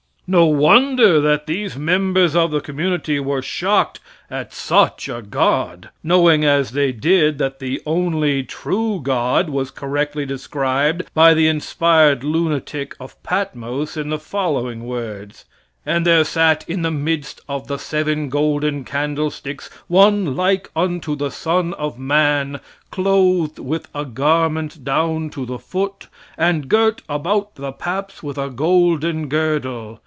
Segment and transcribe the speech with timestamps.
[0.33, 6.45] No wonder that these members of the committee were shocked at such a god, knowing
[6.45, 12.95] as they did that the only true God was correctly described by the inspired lunatic
[12.97, 15.43] of Patmos in the following words:
[15.85, 21.29] "And there sat in the midst of the seven golden candlesticks one like unto the
[21.31, 26.07] son of man, clothed with a garment down to the foot,
[26.37, 29.99] and girt about the paps with a golden girdle.